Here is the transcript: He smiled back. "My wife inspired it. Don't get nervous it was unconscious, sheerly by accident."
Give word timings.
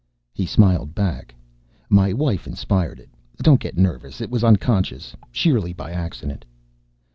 He 0.33 0.47
smiled 0.47 0.95
back. 0.95 1.35
"My 1.87 2.11
wife 2.11 2.47
inspired 2.47 2.99
it. 2.99 3.11
Don't 3.43 3.59
get 3.59 3.77
nervous 3.77 4.19
it 4.19 4.31
was 4.31 4.43
unconscious, 4.43 5.15
sheerly 5.31 5.73
by 5.73 5.91
accident." 5.91 6.43